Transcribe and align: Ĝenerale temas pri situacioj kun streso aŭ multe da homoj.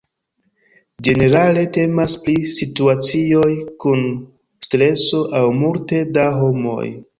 Ĝenerale 1.07 1.65
temas 1.75 2.15
pri 2.23 2.35
situacioj 2.55 3.53
kun 3.85 4.03
streso 4.69 5.23
aŭ 5.43 5.45
multe 5.63 6.03
da 6.19 6.29
homoj. 6.43 6.85